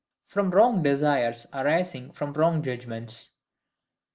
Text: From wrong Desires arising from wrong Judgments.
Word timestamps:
From 0.25 0.49
wrong 0.49 0.81
Desires 0.81 1.45
arising 1.53 2.11
from 2.11 2.33
wrong 2.33 2.63
Judgments. 2.63 3.35